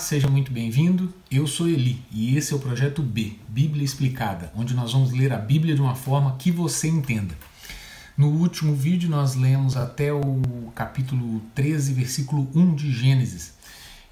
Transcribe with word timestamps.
seja 0.00 0.28
muito 0.28 0.50
bem-vindo. 0.50 1.12
Eu 1.30 1.46
sou 1.46 1.68
Eli 1.68 2.02
e 2.10 2.36
esse 2.36 2.54
é 2.54 2.56
o 2.56 2.58
projeto 2.58 3.02
B, 3.02 3.34
Bíblia 3.48 3.84
Explicada, 3.84 4.50
onde 4.56 4.72
nós 4.72 4.92
vamos 4.92 5.12
ler 5.12 5.30
a 5.30 5.36
Bíblia 5.36 5.74
de 5.74 5.80
uma 5.80 5.94
forma 5.94 6.36
que 6.38 6.50
você 6.50 6.88
entenda. 6.88 7.36
No 8.16 8.28
último 8.28 8.74
vídeo 8.74 9.10
nós 9.10 9.34
lemos 9.34 9.76
até 9.76 10.10
o 10.10 10.72
capítulo 10.74 11.42
13, 11.54 11.92
versículo 11.92 12.48
1 12.54 12.74
de 12.74 12.90
Gênesis. 12.90 13.52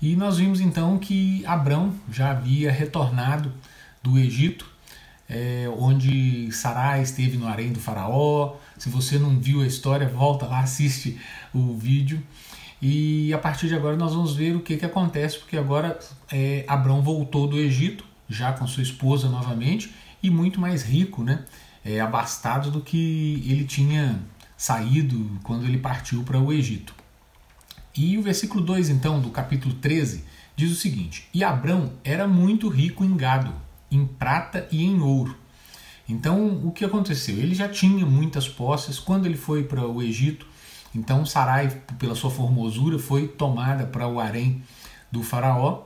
E 0.00 0.14
nós 0.14 0.36
vimos 0.36 0.60
então 0.60 0.98
que 0.98 1.44
Abrão 1.46 1.94
já 2.12 2.32
havia 2.32 2.70
retornado 2.70 3.52
do 4.02 4.18
Egito, 4.18 4.70
é, 5.26 5.68
onde 5.78 6.52
Sarai 6.52 7.02
esteve 7.02 7.38
no 7.38 7.48
harém 7.48 7.72
do 7.72 7.80
faraó. 7.80 8.56
Se 8.76 8.90
você 8.90 9.18
não 9.18 9.38
viu 9.40 9.62
a 9.62 9.66
história, 9.66 10.06
volta 10.06 10.46
lá, 10.46 10.60
assiste 10.60 11.18
o 11.52 11.74
vídeo. 11.74 12.22
E 12.80 13.32
a 13.32 13.38
partir 13.38 13.68
de 13.68 13.74
agora 13.74 13.96
nós 13.96 14.14
vamos 14.14 14.34
ver 14.34 14.54
o 14.54 14.60
que, 14.60 14.76
que 14.76 14.84
acontece, 14.84 15.38
porque 15.38 15.56
agora 15.56 15.98
é, 16.30 16.64
Abrão 16.68 17.02
voltou 17.02 17.48
do 17.48 17.58
Egito, 17.58 18.04
já 18.28 18.52
com 18.52 18.66
sua 18.66 18.82
esposa 18.82 19.28
novamente, 19.28 19.92
e 20.22 20.30
muito 20.30 20.60
mais 20.60 20.82
rico, 20.82 21.24
né? 21.24 21.44
É, 21.84 22.00
abastado 22.00 22.70
do 22.70 22.80
que 22.80 23.42
ele 23.46 23.64
tinha 23.64 24.20
saído 24.56 25.38
quando 25.42 25.64
ele 25.64 25.78
partiu 25.78 26.22
para 26.22 26.38
o 26.38 26.52
Egito. 26.52 26.94
E 27.96 28.18
o 28.18 28.22
versículo 28.22 28.62
2, 28.62 28.90
então, 28.90 29.20
do 29.20 29.30
capítulo 29.30 29.74
13, 29.74 30.24
diz 30.54 30.70
o 30.70 30.76
seguinte: 30.76 31.28
E 31.32 31.42
Abrão 31.42 31.92
era 32.04 32.28
muito 32.28 32.68
rico 32.68 33.04
em 33.04 33.16
gado, 33.16 33.52
em 33.90 34.04
prata 34.06 34.68
e 34.70 34.84
em 34.84 35.00
ouro. 35.00 35.36
Então, 36.08 36.64
o 36.64 36.72
que 36.72 36.84
aconteceu? 36.84 37.36
Ele 37.36 37.54
já 37.54 37.68
tinha 37.68 38.06
muitas 38.06 38.48
posses. 38.48 38.98
Quando 38.98 39.26
ele 39.26 39.36
foi 39.36 39.64
para 39.64 39.86
o 39.86 40.02
Egito, 40.02 40.46
então 40.94 41.24
Sarai, 41.24 41.68
pela 41.98 42.14
sua 42.14 42.30
formosura, 42.30 42.98
foi 42.98 43.28
tomada 43.28 43.86
para 43.86 44.08
o 44.08 44.18
harém 44.18 44.62
do 45.10 45.22
faraó. 45.22 45.82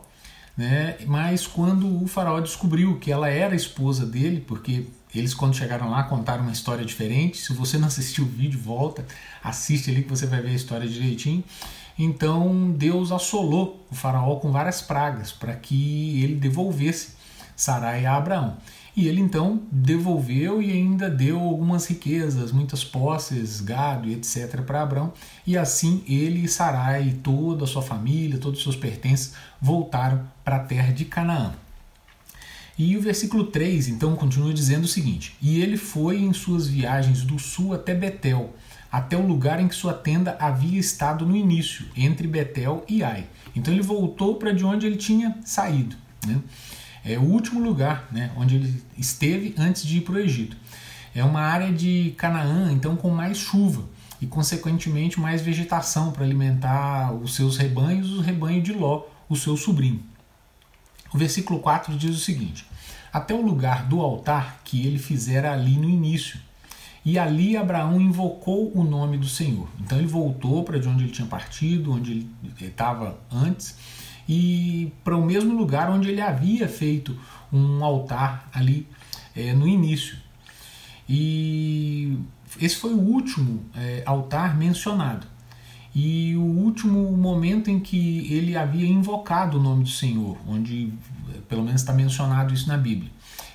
Né? 0.57 0.97
Mas 1.07 1.47
quando 1.47 2.03
o 2.03 2.07
faraó 2.07 2.41
descobriu 2.41 2.99
que 2.99 3.11
ela 3.11 3.29
era 3.29 3.55
esposa 3.55 4.05
dele, 4.05 4.41
porque 4.41 4.87
eles 5.15 5.35
quando 5.35 5.57
chegaram 5.57 5.91
lá 5.91 6.03
contaram 6.05 6.43
uma 6.43 6.53
história 6.53 6.85
diferente. 6.85 7.39
Se 7.39 7.53
você 7.53 7.79
não 7.79 7.89
assistiu 7.89 8.25
o 8.25 8.29
vídeo, 8.29 8.59
volta, 8.59 9.05
assiste 9.43 9.91
ali 9.91 10.03
que 10.03 10.09
você 10.09 10.27
vai 10.27 10.41
ver 10.41 10.51
a 10.51 10.55
história 10.55 10.89
direitinho. 10.89 11.45
Então 11.99 12.71
Deus 12.73 13.13
assolou 13.13 13.87
o 13.91 13.95
faraó 13.95 14.37
com 14.37 14.51
várias 14.51 14.81
pragas 14.81 15.31
para 15.31 15.55
que 15.55 16.23
ele 16.23 16.35
devolvesse 16.37 17.23
Sarai 17.55 18.07
a 18.07 18.17
Abraão. 18.17 18.57
E 18.95 19.09
ele 19.09 19.21
então 19.21 19.63
devolveu 19.73 20.61
e 20.61 20.71
ainda 20.71 21.09
deu 21.09 21.41
algumas 21.41 21.87
riquezas, 21.87 22.53
muitas 22.53 22.85
posses, 22.85 23.61
gado 23.61 24.07
e 24.07 24.13
etc. 24.13 24.61
para 24.61 24.83
Abraão. 24.83 25.13
E 25.47 25.57
assim 25.57 26.05
ele 26.07 26.47
Sarai 26.47 27.17
toda 27.23 27.65
a 27.65 27.67
sua 27.67 27.81
família, 27.81 28.39
todos 28.39 28.59
os 28.59 28.65
seus 28.65 28.77
pertences 28.77 29.33
voltaram 29.61 30.23
para 30.45 30.57
a 30.57 30.61
terra 30.61 30.93
de 30.93 31.07
Canaã. 31.07 31.55
E 32.79 32.97
o 32.97 33.01
versículo 33.01 33.45
3 33.45 33.89
então 33.89 34.15
continua 34.15 34.53
dizendo 34.53 34.85
o 34.85 34.89
seguinte: 34.89 35.37
E 35.41 35.61
ele 35.61 35.79
foi 35.79 36.21
em 36.21 36.33
suas 36.33 36.67
viagens 36.67 37.23
do 37.23 37.39
sul 37.39 37.73
até 37.73 37.95
Betel, 37.95 38.55
até 38.91 39.17
o 39.17 39.27
lugar 39.27 39.59
em 39.59 39.69
que 39.69 39.75
sua 39.75 39.95
tenda 39.95 40.37
havia 40.39 40.79
estado 40.79 41.25
no 41.25 41.35
início, 41.35 41.87
entre 41.97 42.27
Betel 42.27 42.85
e 42.87 43.03
Ai. 43.03 43.27
Então 43.57 43.73
ele 43.73 43.83
voltou 43.83 44.37
para 44.37 44.53
de 44.53 44.65
onde 44.65 44.87
ele 44.87 44.97
tinha 44.97 45.39
saído. 45.45 45.97
Né? 46.27 46.41
É 47.05 47.19
o 47.19 47.23
último 47.23 47.61
lugar 47.61 48.09
né, 48.13 48.31
onde 48.37 48.57
ele 48.57 48.83
esteve 48.97 49.55
antes 49.59 49.85
de 49.85 49.99
ir 49.99 50.01
para 50.03 50.15
o 50.15 50.19
Egito. 50.19 50.57
É 51.15 51.23
uma 51.25 51.41
área 51.41 51.73
de 51.73 52.15
Canaã, 52.17 52.73
então 52.73 52.97
com 52.97 53.11
mais 53.11 53.37
chuva 53.37 53.85
e, 54.21 54.27
consequentemente, 54.27 55.21
mais 55.21 55.43
vegetação 55.43 56.13
para 56.13 56.25
alimentar 56.25 57.13
os 57.13 57.35
seus 57.35 57.57
rebanhos 57.57 58.13
o 58.13 58.21
rebanho 58.21 58.63
de 58.63 58.73
Ló, 58.73 59.05
o 59.29 59.37
seu 59.37 59.57
sobrinho. 59.57 60.01
O 61.13 61.19
versículo 61.19 61.59
4 61.59 61.97
diz 61.97 62.17
o 62.17 62.21
seguinte: 62.21 62.65
Até 63.13 63.35
o 63.35 63.43
lugar 63.43 63.85
do 63.85 64.01
altar 64.01 64.61
que 64.65 64.87
ele 64.87 64.99
fizera 64.99 65.53
ali 65.53 65.77
no 65.77 65.91
início. 65.91 66.41
E 67.05 67.19
ali 67.19 67.57
Abraão 67.57 68.01
invocou 68.01 68.71
o 68.77 68.85
nome 68.85 69.19
do 69.19 69.27
Senhor. 69.27 69.69
Então 69.81 69.99
ele 69.99 70.07
voltou 70.07 70.63
para 70.63 70.79
de 70.79 70.87
onde 70.87 71.03
ele 71.05 71.13
tinha 71.13 71.27
partido, 71.27 71.93
onde 71.93 72.13
ele 72.13 72.31
estava 72.61 73.19
antes, 73.31 73.77
e 74.29 74.93
para 75.03 75.17
o 75.17 75.25
mesmo 75.25 75.57
lugar 75.57 75.91
onde 75.91 76.09
ele 76.09 76.21
havia 76.21 76.69
feito 76.69 77.19
um 77.53 77.85
altar 77.85 78.49
ali 78.53 78.87
é, 79.35 79.53
no 79.53 79.67
início. 79.67 80.17
E 81.09 82.17
esse 82.61 82.77
foi 82.77 82.93
o 82.93 83.01
último 83.01 83.65
é, 83.77 84.03
altar 84.07 84.57
mencionado. 84.57 85.27
E 85.95 86.35
o 86.37 86.43
último 86.43 87.13
momento 87.13 87.71
em 87.71 87.79
que 87.79 88.33
ele 88.33 88.57
havia 88.57 88.87
invocado 88.87 89.59
o 89.59 89.63
nome 89.63 89.85
do 89.85 89.91
Senhor, 89.91 90.39
onde 90.49 90.93
pelo 91.49 91.63
menos 91.63 91.83
está 91.83 91.93
mencionado 91.93 92.55
isso 92.55 92.67
na 92.67 92.79
Bíblia. 92.79 93.11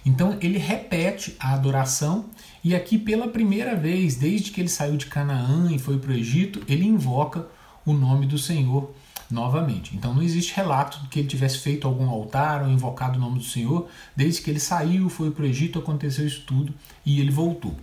Então 0.06 0.38
ele 0.40 0.60
repete 0.60 1.36
a 1.40 1.54
adoração 1.54 2.26
e 2.64 2.76
aqui 2.76 2.98
pela 2.98 3.28
primeira 3.28 3.76
vez, 3.76 4.16
desde 4.16 4.52
que 4.52 4.62
ele 4.62 4.70
saiu 4.70 4.98
de 4.98 5.08
Canaã 5.08 5.72
e 5.72 5.80
foi 5.80 5.98
para 5.98 6.12
o 6.12 6.14
Egito, 6.14 6.62
ele 6.68 6.86
invoca 6.86 7.48
o 7.86 7.94
nome 7.94 8.26
do 8.26 8.38
Senhor 8.38 8.94
novamente. 9.30 9.96
Então 9.96 10.14
não 10.14 10.22
existe 10.22 10.56
relato 10.56 11.00
de 11.02 11.08
que 11.08 11.20
ele 11.20 11.28
tivesse 11.28 11.60
feito 11.60 11.88
algum 11.88 12.10
altar 12.10 12.64
ou 12.64 12.70
invocado 12.70 13.18
o 13.18 13.22
nome 13.22 13.40
do 13.40 13.46
Senhor. 13.46 13.88
Desde 14.16 14.42
que 14.42 14.50
ele 14.50 14.60
saiu, 14.60 15.10
foi 15.10 15.32
para 15.32 15.44
o 15.44 15.48
Egito, 15.48 15.80
aconteceu 15.80 16.26
isso 16.26 16.44
tudo 16.46 16.74
e 17.06 17.20
ele 17.20 17.32
voltou. 17.32 17.76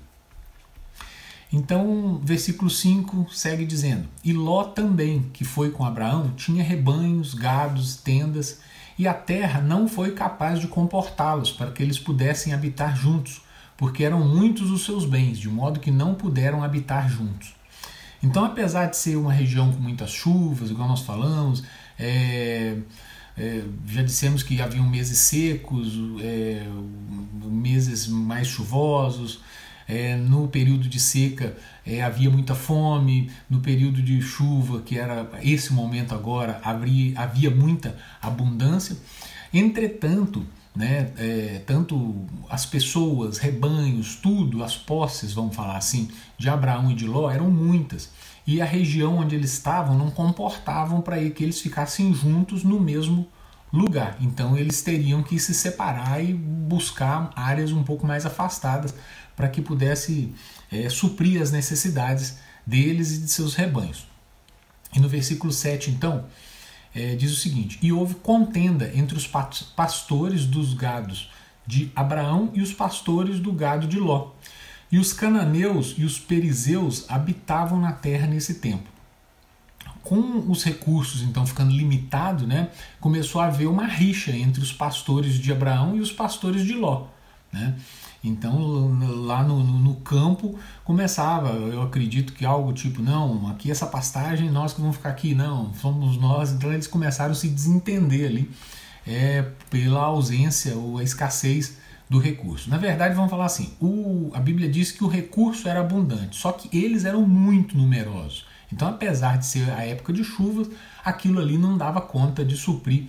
Então, 1.53 2.21
versículo 2.25 2.69
5 2.69 3.29
segue 3.33 3.65
dizendo: 3.65 4.09
E 4.25 4.33
Ló 4.33 4.65
também, 4.65 5.31
que 5.33 5.45
foi 5.45 5.71
com 5.71 5.85
Abraão, 5.85 6.33
tinha 6.37 6.65
rebanhos, 6.65 7.33
gados, 7.33 7.95
tendas, 7.95 8.61
e 8.99 9.07
a 9.07 9.15
terra 9.15 9.61
não 9.61 9.87
foi 9.87 10.13
capaz 10.13 10.59
de 10.59 10.67
comportá-los 10.67 11.53
para 11.53 11.71
que 11.71 11.81
eles 11.81 11.99
pudessem 11.99 12.53
habitar 12.53 12.97
juntos, 12.97 13.41
porque 13.77 14.03
eram 14.03 14.27
muitos 14.27 14.71
os 14.71 14.85
seus 14.85 15.05
bens, 15.05 15.39
de 15.39 15.49
modo 15.49 15.79
que 15.79 15.93
não 15.93 16.15
puderam 16.15 16.63
habitar 16.63 17.09
juntos. 17.09 17.55
Então, 18.25 18.45
apesar 18.45 18.87
de 18.87 18.97
ser 18.97 19.17
uma 19.17 19.33
região 19.33 19.71
com 19.71 19.79
muitas 19.79 20.11
chuvas, 20.11 20.71
igual 20.71 20.89
nós 20.89 21.03
falamos, 21.03 21.63
é, 21.99 22.75
é, 23.37 23.63
já 23.87 24.03
dissemos 24.03 24.43
que 24.43 24.63
haviam 24.63 24.89
meses 24.89 25.19
secos, 25.19 25.93
é, 26.23 26.67
meses 27.45 28.09
mais 28.09 28.49
chuvosos, 28.49 29.41
é, 29.87 30.17
no 30.17 30.49
período 30.49 30.89
de 30.89 30.99
seca 30.99 31.55
é, 31.87 32.01
havia 32.03 32.31
muita 32.31 32.55
fome, 32.55 33.31
no 33.51 33.61
período 33.61 34.01
de 34.01 34.23
chuva, 34.23 34.81
que 34.81 34.99
era 34.99 35.29
esse 35.43 35.75
momento 35.75 36.15
agora, 36.15 36.59
havia, 36.65 37.21
havia 37.21 37.51
muita 37.51 37.95
abundância. 38.23 38.97
Entretanto, 39.53 40.47
né, 40.75 41.13
é, 41.17 41.63
tanto 41.65 42.27
as 42.51 42.67
pessoas, 42.67 43.39
rebanhos, 43.39 44.17
tudo, 44.17 44.65
as 44.65 44.77
posses, 44.77 45.33
vamos 45.33 45.55
falar 45.55 45.77
assim, 45.77 46.11
de 46.37 46.49
Abraão 46.49 46.91
e 46.91 46.95
de 46.95 47.07
Ló 47.07 47.31
eram 47.31 47.51
muitas. 47.51 48.11
E 48.47 48.61
a 48.61 48.65
região 48.65 49.19
onde 49.19 49.35
eles 49.35 49.53
estavam 49.53 49.97
não 49.97 50.11
comportavam 50.11 51.01
para 51.01 51.17
que 51.31 51.43
eles 51.43 51.61
ficassem 51.61 52.13
juntos 52.13 52.65
no 52.65 52.81
mesmo 52.81 53.29
lugar. 53.73 54.17
Então 54.21 54.57
eles 54.57 54.83
teriam 54.83 55.23
que 55.23 55.39
se 55.39 55.55
separar 55.55 56.23
e 56.23 56.33
buscar 56.33 57.31
áreas 57.35 57.73
um 57.73 57.83
pouco 57.83 58.07
mais 58.07 58.27
afastadas 58.27 58.95
para 59.35 59.49
que 59.49 59.63
pudesse 59.63 60.35
é, 60.71 60.89
suprir 60.89 61.41
as 61.41 61.51
necessidades 61.51 62.39
deles 62.67 63.13
e 63.13 63.19
de 63.19 63.29
seus 63.29 63.55
rebanhos. 63.55 64.07
E 64.93 65.01
no 65.01 65.09
versículo 65.09 65.53
7, 65.53 65.91
então, 65.91 66.25
é, 66.95 67.15
diz 67.15 67.33
o 67.33 67.37
seguinte: 67.37 67.79
E 67.83 67.93
houve 67.93 68.15
contenda 68.15 68.91
entre 68.95 69.17
os 69.17 69.27
pastores 69.27 70.47
dos 70.47 70.75
gados 70.75 71.31
de 71.67 71.91
Abraão 71.95 72.51
e 72.55 72.61
os 72.61 72.73
pastores 72.73 73.41
do 73.41 73.53
gado 73.53 73.87
de 73.87 73.99
Ló. 73.99 74.31
E 74.93 74.99
os 74.99 75.13
cananeus 75.13 75.95
e 75.99 76.05
os 76.05 76.19
perizeus 76.19 77.05
habitavam 77.09 77.81
na 77.81 77.93
terra 77.93 78.27
nesse 78.27 78.55
tempo. 78.55 78.89
Com 80.03 80.51
os 80.51 80.63
recursos 80.63 81.23
então 81.23 81.47
ficando 81.47 81.73
limitados, 81.73 82.47
né, 82.47 82.69
começou 83.01 83.41
a 83.41 83.47
haver 83.47 83.67
uma 83.67 83.87
rixa 83.87 84.31
entre 84.31 84.63
os 84.63 84.73
pastores 84.73 85.39
de 85.39 85.51
Abraão 85.51 85.97
e 85.97 86.01
os 86.01 86.13
pastores 86.13 86.65
de 86.65 86.75
Ló. 86.75 87.07
Né? 87.55 87.77
Então 88.25 88.99
lá 89.25 89.45
no, 89.45 89.63
no, 89.63 89.79
no, 89.79 89.95
campo 89.97 90.59
começava, 90.83 91.51
eu 91.51 91.83
acredito 91.83 92.33
que 92.33 92.45
algo 92.45 92.73
tipo, 92.73 93.01
não, 93.01 93.47
aqui 93.49 93.71
essa 93.71 93.87
pastagem 93.87 94.51
nós 94.51 94.73
que 94.73 94.81
vamos 94.81 94.97
ficar 94.97 95.11
aqui, 95.11 95.37
não, 95.37 95.73
somos 95.75 96.17
nós. 96.17 96.51
Então 96.51 96.73
eles 96.73 96.89
começaram 96.89 97.31
a 97.31 97.35
se 97.35 97.47
desentender 97.49 98.29
ali 98.29 98.51
é, 99.07 99.43
pela 99.71 100.01
ausência 100.01 100.75
ou 100.75 100.99
a 100.99 101.05
escassez 101.05 101.77
do 102.11 102.19
recurso. 102.19 102.69
Na 102.69 102.77
verdade, 102.77 103.15
vamos 103.15 103.31
falar 103.31 103.45
assim: 103.45 103.73
o, 103.81 104.33
a 104.35 104.41
Bíblia 104.41 104.69
diz 104.69 104.91
que 104.91 105.05
o 105.05 105.09
recurso 105.09 105.69
era 105.69 105.79
abundante, 105.79 106.37
só 106.37 106.51
que 106.51 106.77
eles 106.77 107.05
eram 107.05 107.23
muito 107.23 107.77
numerosos. 107.77 108.47
Então, 108.73 108.89
apesar 108.89 109.39
de 109.39 109.47
ser 109.47 109.71
a 109.71 109.87
época 109.87 110.13
de 110.13 110.25
chuvas, 110.25 110.69
aquilo 111.05 111.39
ali 111.39 111.57
não 111.57 111.79
dava 111.79 112.01
conta 112.01 112.45
de 112.45 112.57
suprir 112.57 113.05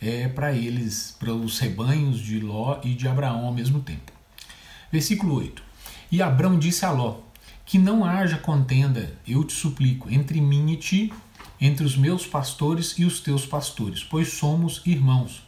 é, 0.00 0.28
para 0.28 0.52
eles, 0.52 1.16
para 1.18 1.32
os 1.32 1.58
rebanhos 1.58 2.20
de 2.20 2.40
Ló 2.40 2.78
e 2.82 2.94
de 2.94 3.08
Abraão 3.08 3.46
ao 3.46 3.52
mesmo 3.52 3.80
tempo. 3.80 4.12
Versículo 4.90 5.36
8: 5.36 5.62
E 6.10 6.22
Abrão 6.22 6.58
disse 6.58 6.84
a 6.84 6.90
Ló: 6.90 7.18
Que 7.64 7.78
não 7.78 8.04
haja 8.04 8.38
contenda, 8.38 9.12
eu 9.26 9.44
te 9.44 9.52
suplico, 9.52 10.10
entre 10.10 10.40
mim 10.40 10.72
e 10.72 10.76
ti, 10.76 11.12
entre 11.60 11.84
os 11.84 11.96
meus 11.96 12.26
pastores 12.26 12.98
e 12.98 13.04
os 13.04 13.20
teus 13.20 13.44
pastores, 13.44 14.04
pois 14.04 14.32
somos 14.32 14.80
irmãos. 14.86 15.42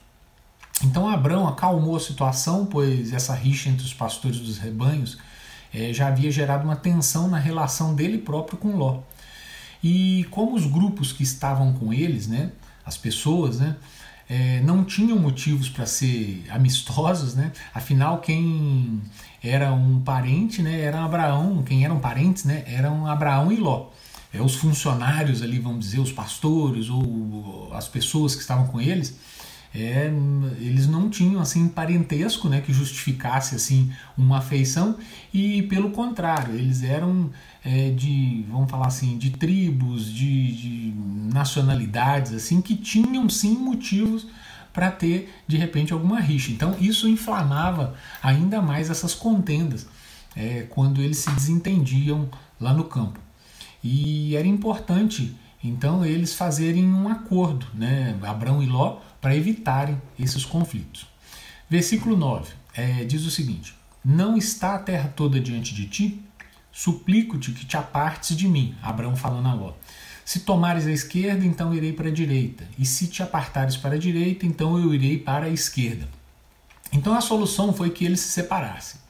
Então 0.82 1.08
Abraão 1.08 1.46
acalmou 1.46 1.96
a 1.96 2.00
situação, 2.00 2.66
pois 2.66 3.12
essa 3.12 3.34
rixa 3.34 3.68
entre 3.68 3.84
os 3.84 3.92
pastores 3.92 4.40
dos 4.40 4.58
rebanhos 4.58 5.18
é, 5.72 5.92
já 5.92 6.08
havia 6.08 6.30
gerado 6.30 6.64
uma 6.64 6.76
tensão 6.76 7.28
na 7.28 7.38
relação 7.38 7.94
dele 7.94 8.18
próprio 8.18 8.58
com 8.58 8.76
Ló. 8.76 9.00
E 9.82 10.26
como 10.30 10.54
os 10.54 10.66
grupos 10.66 11.12
que 11.12 11.22
estavam 11.22 11.72
com 11.72 11.92
eles, 11.92 12.26
né, 12.26 12.52
as 12.84 12.96
pessoas, 12.96 13.60
né, 13.60 13.76
é, 14.30 14.60
não 14.60 14.84
tinham 14.84 15.18
motivos 15.18 15.68
para 15.68 15.84
ser 15.84 16.44
amistosos, 16.50 17.34
né? 17.34 17.50
Afinal, 17.74 18.18
quem 18.18 19.02
era 19.42 19.72
um 19.72 20.00
parente, 20.00 20.62
né, 20.62 20.80
era 20.80 21.04
Abraão, 21.04 21.64
quem 21.64 21.84
eram 21.84 21.98
parentes, 21.98 22.44
né, 22.44 22.62
eram 22.66 23.08
Abraão 23.08 23.50
e 23.50 23.56
Ló. 23.56 23.88
É, 24.32 24.40
os 24.40 24.54
funcionários 24.54 25.42
ali, 25.42 25.58
vamos 25.58 25.80
dizer, 25.80 25.98
os 25.98 26.12
pastores 26.12 26.88
ou 26.88 27.72
as 27.74 27.88
pessoas 27.88 28.36
que 28.36 28.40
estavam 28.40 28.68
com 28.68 28.80
eles, 28.80 29.16
é, 29.72 30.10
eles 30.58 30.88
não 30.88 31.08
tinham 31.08 31.40
assim 31.40 31.68
parentesco 31.68 32.48
né, 32.48 32.60
que 32.60 32.72
justificasse 32.72 33.54
assim 33.54 33.92
uma 34.18 34.38
afeição. 34.38 34.96
E 35.32 35.62
pelo 35.62 35.90
contrário 35.90 36.54
eles 36.54 36.82
eram 36.82 37.30
é, 37.64 37.90
de 37.90 38.44
vamos 38.50 38.70
falar 38.70 38.88
assim 38.88 39.16
de 39.16 39.30
tribos 39.30 40.12
de, 40.12 40.52
de 40.52 40.94
nacionalidades 41.32 42.32
assim 42.32 42.60
que 42.60 42.74
tinham 42.74 43.28
sim 43.28 43.56
motivos 43.56 44.26
para 44.72 44.90
ter 44.90 45.32
de 45.46 45.56
repente 45.56 45.92
alguma 45.92 46.20
rixa. 46.20 46.50
Então 46.50 46.76
isso 46.80 47.08
inflamava 47.08 47.94
ainda 48.20 48.60
mais 48.60 48.90
essas 48.90 49.14
contendas 49.14 49.86
é, 50.34 50.66
quando 50.68 51.00
eles 51.00 51.18
se 51.18 51.30
desentendiam 51.30 52.28
lá 52.60 52.74
no 52.74 52.84
campo. 52.84 53.20
E 53.84 54.34
era 54.34 54.48
importante 54.48 55.36
então 55.62 56.04
eles 56.04 56.34
fazerem 56.34 56.86
um 56.86 57.06
acordo 57.08 57.66
né 57.74 58.18
Abraão 58.22 58.62
e 58.62 58.66
Ló 58.66 58.98
para 59.20 59.36
evitarem 59.36 60.00
esses 60.18 60.44
conflitos. 60.44 61.06
Versículo 61.68 62.16
9 62.16 62.52
é, 62.74 63.04
diz 63.04 63.24
o 63.24 63.30
seguinte: 63.30 63.74
Não 64.04 64.36
está 64.36 64.74
a 64.74 64.78
terra 64.78 65.12
toda 65.14 65.40
diante 65.40 65.74
de 65.74 65.86
ti? 65.86 66.20
Suplico-te 66.72 67.52
que 67.52 67.66
te 67.66 67.76
apartes 67.76 68.36
de 68.36 68.48
mim. 68.48 68.74
Abraão 68.82 69.16
falando 69.16 69.48
a 69.48 69.54
Ló. 69.54 69.72
Se 70.24 70.40
tomares 70.40 70.86
a 70.86 70.92
esquerda, 70.92 71.44
então 71.44 71.74
irei 71.74 71.92
para 71.92 72.08
a 72.08 72.12
direita. 72.12 72.64
E 72.78 72.84
se 72.84 73.08
te 73.08 73.22
apartares 73.22 73.76
para 73.76 73.96
a 73.96 73.98
direita, 73.98 74.46
então 74.46 74.78
eu 74.78 74.94
irei 74.94 75.18
para 75.18 75.46
a 75.46 75.50
esquerda. 75.50 76.08
Então 76.92 77.14
a 77.14 77.20
solução 77.20 77.72
foi 77.72 77.90
que 77.90 78.04
eles 78.04 78.20
se 78.20 78.28
separassem. 78.28 79.00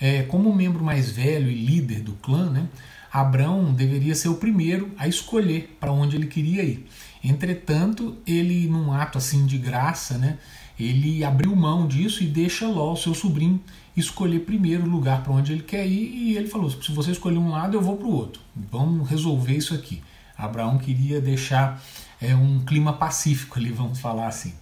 É, 0.00 0.22
como 0.24 0.54
membro 0.54 0.84
mais 0.84 1.10
velho 1.10 1.50
e 1.50 1.54
líder 1.54 2.00
do 2.00 2.12
clã, 2.14 2.50
né, 2.50 2.68
Abraão 3.12 3.72
deveria 3.72 4.14
ser 4.14 4.28
o 4.28 4.34
primeiro 4.34 4.92
a 4.98 5.08
escolher 5.08 5.76
para 5.80 5.92
onde 5.92 6.16
ele 6.16 6.26
queria 6.26 6.62
ir. 6.62 6.86
Entretanto, 7.28 8.16
ele, 8.24 8.68
num 8.68 8.92
ato 8.92 9.18
assim 9.18 9.46
de 9.46 9.58
graça, 9.58 10.16
né, 10.16 10.38
ele 10.78 11.24
abriu 11.24 11.56
mão 11.56 11.88
disso 11.88 12.22
e 12.22 12.26
deixa 12.26 12.68
Ló, 12.68 12.94
seu 12.94 13.14
sobrinho, 13.14 13.60
escolher 13.96 14.40
primeiro 14.40 14.84
o 14.84 14.88
lugar 14.88 15.24
para 15.24 15.32
onde 15.32 15.52
ele 15.52 15.64
quer 15.64 15.84
ir. 15.84 16.14
E 16.14 16.36
ele 16.36 16.46
falou: 16.46 16.70
se 16.70 16.92
você 16.92 17.10
escolher 17.10 17.38
um 17.38 17.50
lado, 17.50 17.76
eu 17.76 17.82
vou 17.82 17.96
para 17.96 18.06
o 18.06 18.12
outro. 18.12 18.40
Vamos 18.54 19.10
resolver 19.10 19.56
isso 19.56 19.74
aqui. 19.74 20.00
Abraão 20.38 20.78
queria 20.78 21.20
deixar 21.20 21.82
é, 22.22 22.32
um 22.32 22.60
clima 22.60 22.92
pacífico 22.92 23.58
ali, 23.58 23.72
vamos 23.72 23.98
falar 23.98 24.28
assim. 24.28 24.54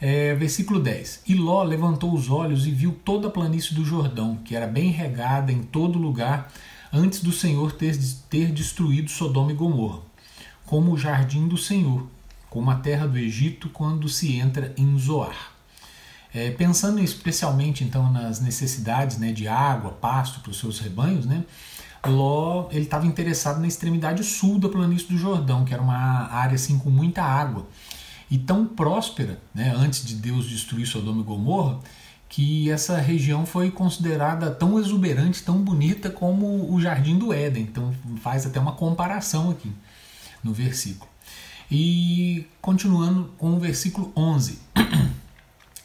É, 0.00 0.34
versículo 0.34 0.80
10: 0.80 1.22
E 1.28 1.34
Ló 1.34 1.62
levantou 1.62 2.12
os 2.12 2.28
olhos 2.28 2.66
e 2.66 2.72
viu 2.72 2.90
toda 3.04 3.28
a 3.28 3.30
planície 3.30 3.72
do 3.72 3.84
Jordão, 3.84 4.36
que 4.44 4.56
era 4.56 4.66
bem 4.66 4.90
regada 4.90 5.52
em 5.52 5.62
todo 5.62 5.96
lugar, 5.96 6.52
antes 6.92 7.20
do 7.20 7.30
Senhor 7.30 7.70
ter, 7.70 7.96
ter 8.28 8.50
destruído 8.50 9.10
Sodoma 9.10 9.52
e 9.52 9.54
Gomorra 9.54 10.07
como 10.68 10.92
o 10.92 10.98
jardim 10.98 11.48
do 11.48 11.56
Senhor, 11.56 12.06
como 12.50 12.70
a 12.70 12.74
terra 12.74 13.08
do 13.08 13.16
Egito 13.16 13.70
quando 13.70 14.06
se 14.06 14.36
entra 14.36 14.74
em 14.76 14.98
Zoar. 14.98 15.34
É, 16.32 16.50
pensando 16.50 17.00
especialmente 17.00 17.82
então 17.82 18.12
nas 18.12 18.38
necessidades 18.38 19.16
né, 19.16 19.32
de 19.32 19.48
água, 19.48 19.92
pasto 19.92 20.40
para 20.40 20.50
os 20.50 20.58
seus 20.58 20.78
rebanhos, 20.78 21.24
né, 21.24 21.42
Ló 22.06 22.68
ele 22.70 22.84
estava 22.84 23.06
interessado 23.06 23.60
na 23.60 23.66
extremidade 23.66 24.22
sul 24.22 24.58
da 24.58 24.68
planície 24.68 25.08
do 25.08 25.16
Jordão, 25.16 25.64
que 25.64 25.72
era 25.72 25.82
uma 25.82 26.28
área 26.30 26.54
assim 26.54 26.78
com 26.78 26.90
muita 26.90 27.22
água 27.22 27.66
e 28.30 28.36
tão 28.36 28.66
próspera, 28.66 29.40
né, 29.54 29.74
antes 29.74 30.04
de 30.04 30.16
Deus 30.16 30.46
destruir 30.46 30.86
Sodoma 30.86 31.22
e 31.22 31.24
Gomorra, 31.24 31.78
que 32.28 32.70
essa 32.70 32.98
região 32.98 33.46
foi 33.46 33.70
considerada 33.70 34.50
tão 34.50 34.78
exuberante, 34.78 35.42
tão 35.42 35.62
bonita 35.62 36.10
como 36.10 36.70
o 36.70 36.78
Jardim 36.78 37.16
do 37.16 37.32
Éden. 37.32 37.62
Então 37.62 37.90
faz 38.20 38.44
até 38.44 38.60
uma 38.60 38.72
comparação 38.72 39.50
aqui 39.50 39.72
no 40.42 40.52
versículo. 40.52 41.10
E 41.70 42.46
continuando 42.60 43.32
com 43.36 43.54
o 43.54 43.58
versículo 43.58 44.12
11. 44.16 44.58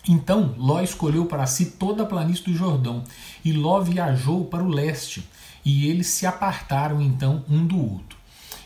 Então 0.05 0.53
Ló 0.57 0.81
escolheu 0.81 1.25
para 1.27 1.45
si 1.45 1.65
toda 1.65 2.03
a 2.03 2.05
planície 2.05 2.43
do 2.43 2.53
Jordão, 2.53 3.05
e 3.43 3.53
Ló 3.53 3.79
viajou 3.79 4.43
para 4.43 4.61
o 4.61 4.67
leste, 4.67 5.25
e 5.63 5.87
eles 5.89 6.07
se 6.07 6.25
apartaram 6.25 7.01
então 7.01 7.45
um 7.49 7.65
do 7.65 7.79
outro. 7.79 8.17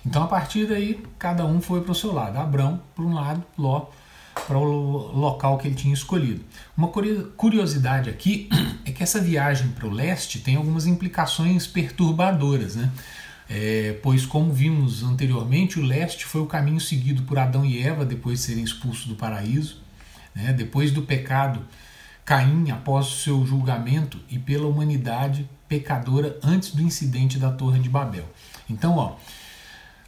Então 0.04 0.24
a 0.24 0.28
partir 0.28 0.66
daí, 0.66 1.00
cada 1.20 1.46
um 1.46 1.62
foi 1.62 1.82
para 1.82 1.92
o 1.92 1.96
seu 1.96 2.12
lado. 2.12 2.40
Abrão 2.40 2.82
para 2.96 3.06
um 3.06 3.14
lado, 3.14 3.44
Ló 3.56 3.86
para 4.48 4.58
o 4.58 4.62
local 5.18 5.58
que 5.58 5.68
ele 5.68 5.76
tinha 5.76 5.94
escolhido. 5.94 6.44
Uma 6.76 6.90
curiosidade 6.90 8.10
aqui 8.10 8.50
é 8.86 8.92
que 8.92 9.04
essa 9.04 9.20
viagem 9.20 9.70
para 9.70 9.88
o 9.88 9.92
leste 9.92 10.40
tem 10.40 10.56
algumas 10.56 10.86
implicações 10.86 11.66
perturbadoras, 11.66 12.76
né? 12.76 12.92
É, 13.50 13.98
pois, 14.04 14.26
como 14.26 14.52
vimos 14.52 15.04
anteriormente, 15.04 15.80
o 15.80 15.84
leste 15.84 16.26
foi 16.26 16.42
o 16.42 16.46
caminho 16.46 16.82
seguido 16.82 17.24
por 17.24 17.40
Adão 17.40 17.64
e 17.64 17.82
Eva 17.82 18.06
depois 18.06 18.40
de 18.40 18.46
serem 18.46 18.64
expulsos 18.64 19.06
do 19.06 19.16
paraíso. 19.16 19.82
Né? 20.36 20.52
Depois 20.54 20.92
do 20.92 21.04
pecado, 21.04 21.66
Caim, 22.26 22.72
após 22.72 23.08
o 23.08 23.16
seu 23.18 23.46
julgamento, 23.46 24.20
e 24.30 24.38
pela 24.38 24.68
humanidade 24.68 25.50
pecadora 25.68 26.38
antes 26.44 26.72
do 26.72 26.82
incidente 26.82 27.38
da 27.40 27.52
Torre 27.52 27.80
de 27.80 27.90
Babel. 27.90 28.26
Então, 28.70 28.98
ó, 28.98 29.16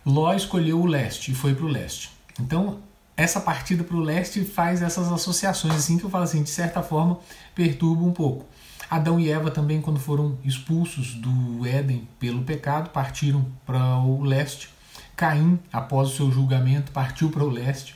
Ló 0.06 0.34
escolheu 0.34 0.82
o 0.82 0.86
leste 0.86 1.32
e 1.32 1.36
foi 1.36 1.54
para 1.54 1.66
o 1.66 1.70
leste. 1.70 2.12
Então, 2.40 2.80
essa 3.16 3.40
partida 3.40 3.84
para 3.84 3.96
o 3.96 4.02
leste 4.02 4.44
faz 4.44 4.82
essas 4.82 5.12
associações, 5.12 5.76
assim 5.76 5.98
que 5.98 6.04
eu 6.06 6.10
falo 6.10 6.24
assim, 6.24 6.42
de 6.42 6.50
certa 6.50 6.82
forma, 6.82 7.20
perturba 7.54 8.04
um 8.04 8.12
pouco. 8.12 8.46
Adão 8.90 9.20
e 9.20 9.30
Eva 9.30 9.52
também, 9.52 9.80
quando 9.82 10.00
foram 10.00 10.38
expulsos 10.44 11.14
do 11.14 11.66
Éden 11.66 12.08
pelo 12.20 12.42
pecado, 12.42 12.90
partiram 12.90 13.46
para 13.66 13.98
o 14.00 14.24
leste. 14.24 14.70
Caim, 15.16 15.60
após 15.72 16.10
o 16.10 16.16
seu 16.16 16.32
julgamento, 16.32 16.92
partiu 16.92 17.30
para 17.30 17.44
o 17.44 17.50
leste. 17.50 17.96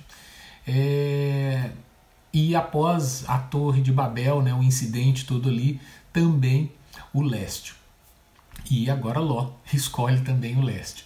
É... 0.68 1.72
E 2.32 2.56
após 2.56 3.24
a 3.28 3.38
Torre 3.40 3.82
de 3.82 3.92
Babel, 3.92 4.42
né, 4.42 4.54
o 4.54 4.62
incidente 4.62 5.26
todo 5.26 5.50
ali, 5.50 5.82
também 6.12 6.72
o 7.12 7.22
leste. 7.22 7.74
E 8.70 8.90
agora 8.90 9.20
Ló 9.20 9.52
escolhe 9.74 10.22
também 10.22 10.58
o 10.58 10.62
leste. 10.62 11.06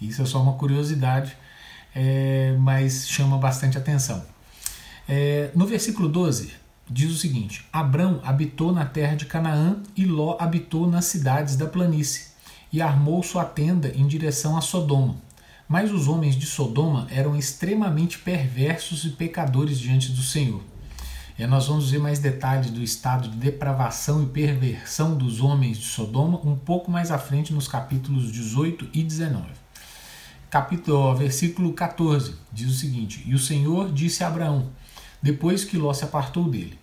Isso 0.00 0.22
é 0.22 0.24
só 0.24 0.40
uma 0.42 0.54
curiosidade, 0.54 1.36
é... 1.94 2.56
mas 2.58 3.06
chama 3.06 3.36
bastante 3.36 3.76
atenção. 3.76 4.24
É... 5.06 5.50
No 5.54 5.66
versículo 5.66 6.08
12, 6.08 6.54
diz 6.88 7.10
o 7.10 7.18
seguinte: 7.18 7.64
Abrão 7.72 8.20
habitou 8.24 8.72
na 8.72 8.84
terra 8.84 9.16
de 9.16 9.26
Canaã 9.26 9.82
e 9.96 10.04
Ló 10.04 10.36
habitou 10.38 10.88
nas 10.88 11.06
cidades 11.06 11.56
da 11.56 11.66
planície 11.66 12.28
e 12.72 12.80
armou 12.80 13.22
sua 13.22 13.44
tenda 13.44 13.92
em 13.94 14.06
direção 14.06 14.56
a 14.56 14.60
Sodoma. 14.60 15.16
Mas 15.68 15.90
os 15.90 16.06
homens 16.06 16.36
de 16.36 16.46
Sodoma 16.46 17.08
eram 17.10 17.36
extremamente 17.36 18.18
perversos 18.18 19.04
e 19.04 19.10
pecadores 19.10 19.78
diante 19.78 20.12
do 20.12 20.22
Senhor. 20.22 20.62
E 21.38 21.46
nós 21.46 21.66
vamos 21.66 21.90
ver 21.90 21.98
mais 21.98 22.18
detalhes 22.18 22.70
do 22.70 22.82
estado 22.82 23.28
de 23.28 23.36
depravação 23.36 24.22
e 24.22 24.26
perversão 24.26 25.14
dos 25.16 25.40
homens 25.40 25.76
de 25.76 25.84
Sodoma 25.84 26.40
um 26.42 26.56
pouco 26.56 26.90
mais 26.90 27.10
à 27.10 27.18
frente 27.18 27.52
nos 27.52 27.68
capítulos 27.68 28.32
18 28.32 28.88
e 28.94 29.02
19. 29.02 29.44
Capítulo, 30.48 31.14
versículo 31.14 31.72
14 31.72 32.36
diz 32.52 32.70
o 32.70 32.74
seguinte: 32.74 33.22
E 33.26 33.34
o 33.34 33.38
Senhor 33.38 33.92
disse 33.92 34.24
a 34.24 34.28
Abraão: 34.28 34.70
depois 35.22 35.64
que 35.64 35.76
Ló 35.76 35.92
se 35.92 36.04
apartou 36.04 36.48
dele. 36.48 36.78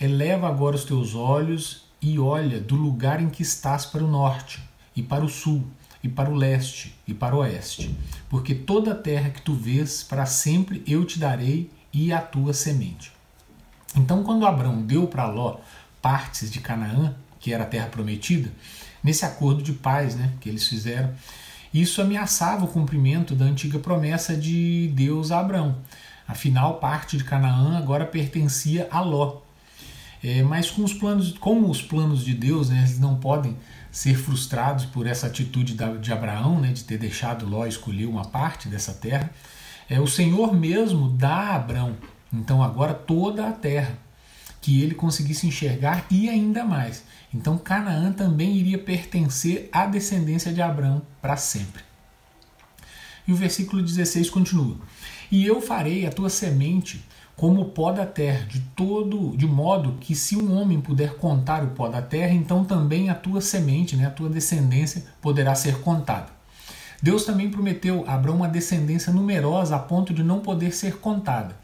Eleva 0.00 0.48
agora 0.48 0.76
os 0.76 0.84
teus 0.84 1.14
olhos 1.14 1.84
e 2.00 2.18
olha 2.18 2.60
do 2.60 2.74
lugar 2.74 3.20
em 3.22 3.30
que 3.30 3.42
estás 3.42 3.86
para 3.86 4.04
o 4.04 4.10
norte, 4.10 4.62
e 4.94 5.02
para 5.02 5.24
o 5.24 5.28
sul, 5.28 5.64
e 6.02 6.08
para 6.08 6.30
o 6.30 6.34
leste, 6.34 6.94
e 7.06 7.14
para 7.14 7.34
o 7.34 7.38
oeste, 7.38 7.96
porque 8.28 8.54
toda 8.54 8.92
a 8.92 8.94
terra 8.94 9.30
que 9.30 9.40
tu 9.40 9.54
vês, 9.54 10.02
para 10.02 10.26
sempre 10.26 10.82
eu 10.86 11.04
te 11.04 11.18
darei 11.18 11.70
e 11.92 12.12
a 12.12 12.20
tua 12.20 12.52
semente. 12.52 13.10
Então, 13.96 14.22
quando 14.22 14.46
Abraão 14.46 14.82
deu 14.82 15.06
para 15.06 15.26
Ló 15.26 15.58
partes 16.02 16.50
de 16.50 16.60
Canaã, 16.60 17.14
que 17.40 17.52
era 17.54 17.62
a 17.62 17.66
terra 17.66 17.86
prometida, 17.86 18.52
nesse 19.02 19.24
acordo 19.24 19.62
de 19.62 19.72
paz 19.72 20.14
né, 20.14 20.32
que 20.40 20.48
eles 20.48 20.68
fizeram, 20.68 21.14
isso 21.72 22.02
ameaçava 22.02 22.64
o 22.64 22.68
cumprimento 22.68 23.34
da 23.34 23.44
antiga 23.44 23.78
promessa 23.78 24.36
de 24.36 24.92
Deus 24.94 25.30
a 25.30 25.40
Abraão. 25.40 25.76
Afinal, 26.26 26.78
parte 26.78 27.16
de 27.16 27.24
Canaã 27.24 27.76
agora 27.76 28.06
pertencia 28.06 28.88
a 28.90 29.00
Ló. 29.00 29.40
É, 30.22 30.42
mas 30.42 30.70
com 30.70 30.82
os 30.82 30.94
planos, 30.94 31.36
como 31.38 31.68
os 31.68 31.82
planos 31.82 32.24
de 32.24 32.32
Deus, 32.32 32.70
né, 32.70 32.78
eles 32.78 32.98
não 32.98 33.16
podem 33.16 33.56
ser 33.92 34.16
frustrados 34.16 34.86
por 34.86 35.06
essa 35.06 35.26
atitude 35.26 35.76
de 36.00 36.12
Abraão, 36.12 36.58
né, 36.58 36.72
de 36.72 36.82
ter 36.82 36.96
deixado 36.96 37.46
Ló 37.46 37.66
escolher 37.66 38.06
uma 38.06 38.24
parte 38.24 38.66
dessa 38.66 38.94
terra. 38.94 39.30
É, 39.88 40.00
o 40.00 40.06
Senhor 40.06 40.54
mesmo 40.54 41.10
dá 41.10 41.34
a 41.34 41.56
Abraão, 41.56 41.94
então 42.32 42.62
agora 42.62 42.94
toda 42.94 43.46
a 43.46 43.52
terra, 43.52 43.98
que 44.62 44.82
ele 44.82 44.94
conseguisse 44.94 45.46
enxergar 45.46 46.06
e 46.10 46.30
ainda 46.30 46.64
mais. 46.64 47.04
Então 47.32 47.58
Canaã 47.58 48.10
também 48.10 48.56
iria 48.56 48.78
pertencer 48.78 49.68
à 49.70 49.84
descendência 49.84 50.54
de 50.54 50.62
Abraão 50.62 51.02
para 51.20 51.36
sempre. 51.36 51.82
E 53.26 53.32
o 53.32 53.36
versículo 53.36 53.82
16 53.82 54.30
continua: 54.30 54.76
E 55.30 55.46
eu 55.46 55.60
farei 55.60 56.06
a 56.06 56.10
tua 56.10 56.28
semente 56.28 57.04
como 57.36 57.62
o 57.62 57.64
pó 57.66 57.90
da 57.92 58.06
terra, 58.06 58.46
de 58.46 58.60
todo, 58.76 59.36
de 59.36 59.46
modo 59.46 59.96
que 60.00 60.14
se 60.14 60.36
um 60.36 60.56
homem 60.56 60.80
puder 60.80 61.14
contar 61.16 61.64
o 61.64 61.68
pó 61.68 61.88
da 61.88 62.00
terra, 62.00 62.32
então 62.32 62.64
também 62.64 63.10
a 63.10 63.14
tua 63.14 63.40
semente, 63.40 63.96
né, 63.96 64.06
a 64.06 64.10
tua 64.10 64.28
descendência 64.28 65.04
poderá 65.20 65.54
ser 65.54 65.80
contada. 65.80 66.28
Deus 67.02 67.24
também 67.24 67.50
prometeu 67.50 68.04
a 68.06 68.14
Abraão 68.14 68.36
uma 68.36 68.48
descendência 68.48 69.12
numerosa 69.12 69.76
a 69.76 69.78
ponto 69.78 70.14
de 70.14 70.22
não 70.22 70.40
poder 70.40 70.72
ser 70.72 70.98
contada. 70.98 71.56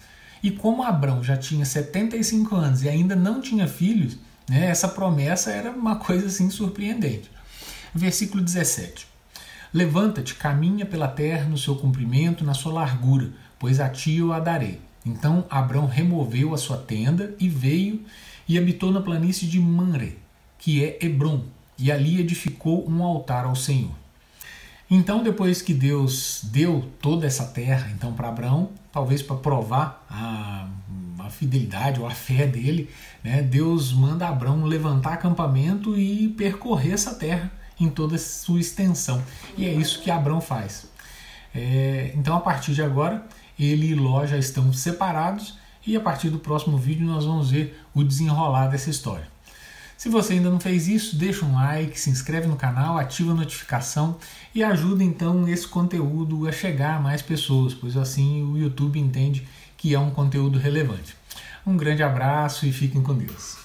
E 0.42 0.50
como 0.50 0.82
Abraão 0.82 1.22
já 1.22 1.36
tinha 1.36 1.64
75 1.64 2.56
anos 2.56 2.82
e 2.82 2.88
ainda 2.88 3.14
não 3.14 3.40
tinha 3.40 3.68
filhos, 3.68 4.18
né, 4.48 4.66
essa 4.66 4.88
promessa 4.88 5.50
era 5.50 5.70
uma 5.70 5.96
coisa 5.96 6.26
assim 6.26 6.50
surpreendente. 6.50 7.30
Versículo 7.94 8.42
17: 8.42 9.06
Levanta-te, 9.72 10.34
caminha 10.34 10.84
pela 10.84 11.08
terra 11.08 11.48
no 11.48 11.58
seu 11.58 11.76
comprimento, 11.76 12.44
na 12.44 12.54
sua 12.54 12.72
largura, 12.72 13.30
pois 13.58 13.80
a 13.80 13.88
ti 13.88 14.16
eu 14.16 14.32
a 14.32 14.40
darei 14.40 14.80
então 15.04 15.44
Abrão 15.48 15.86
removeu 15.86 16.54
a 16.54 16.58
sua 16.58 16.76
tenda 16.76 17.34
e 17.38 17.48
veio 17.48 18.02
e 18.48 18.58
habitou 18.58 18.90
na 18.92 19.00
planície 19.00 19.48
de 19.48 19.58
Manre, 19.58 20.18
que 20.58 20.84
é 20.84 20.98
Hebron, 21.00 21.44
e 21.78 21.90
ali 21.90 22.20
edificou 22.20 22.88
um 22.88 23.02
altar 23.02 23.44
ao 23.44 23.56
Senhor. 23.56 23.92
Então, 24.90 25.22
depois 25.22 25.62
que 25.62 25.72
Deus 25.72 26.40
deu 26.44 26.90
toda 27.00 27.24
essa 27.24 27.46
terra 27.46 27.90
então 27.94 28.12
para 28.12 28.28
Abraão, 28.28 28.70
talvez 28.92 29.22
para 29.22 29.36
provar 29.36 30.04
a, 30.10 30.68
a, 31.20 31.30
fidelidade 31.30 32.00
ou 32.00 32.06
a 32.06 32.10
fé 32.10 32.44
dele, 32.44 32.90
né, 33.22 33.40
Deus 33.40 33.92
manda 33.92 34.26
Abraão 34.26 34.64
levantar 34.64 35.12
acampamento 35.12 35.96
e 35.96 36.28
percorrer 36.28 36.94
essa 36.94 37.14
terra 37.14 37.52
em 37.80 37.88
toda 37.88 38.16
a 38.16 38.18
sua 38.18 38.60
extensão. 38.60 39.22
E 39.56 39.66
é 39.66 39.72
isso 39.72 40.00
que 40.00 40.10
Abraão 40.10 40.40
faz. 40.40 40.86
É, 41.54 42.12
então, 42.14 42.36
a 42.36 42.40
partir 42.40 42.74
de 42.74 42.82
agora, 42.82 43.26
ele 43.58 43.88
e 43.88 43.94
Ló 43.94 44.24
já 44.26 44.36
estão 44.36 44.72
separados 44.72 45.58
e 45.86 45.96
a 45.96 46.00
partir 46.00 46.30
do 46.30 46.38
próximo 46.38 46.76
vídeo 46.76 47.06
nós 47.06 47.24
vamos 47.24 47.50
ver 47.50 47.80
o 47.94 48.04
desenrolar 48.04 48.68
dessa 48.68 48.90
história. 48.90 49.28
Se 49.96 50.08
você 50.08 50.32
ainda 50.32 50.48
não 50.48 50.58
fez 50.58 50.88
isso, 50.88 51.16
deixa 51.16 51.44
um 51.44 51.54
like, 51.54 52.00
se 52.00 52.08
inscreve 52.08 52.46
no 52.46 52.56
canal, 52.56 52.96
ativa 52.96 53.32
a 53.32 53.34
notificação 53.34 54.16
e 54.54 54.64
ajuda 54.64 55.04
então 55.04 55.46
esse 55.46 55.68
conteúdo 55.68 56.48
a 56.48 56.52
chegar 56.52 56.96
a 56.96 57.00
mais 57.00 57.20
pessoas, 57.20 57.74
pois 57.74 57.98
assim 57.98 58.42
o 58.42 58.56
YouTube 58.56 58.98
entende 58.98 59.46
que 59.76 59.94
é 59.94 59.98
um 59.98 60.10
conteúdo 60.10 60.58
relevante. 60.58 61.14
Um 61.66 61.76
grande 61.76 62.02
abraço 62.02 62.64
e 62.64 62.72
fiquem 62.72 63.02
com 63.02 63.14
Deus. 63.14 63.58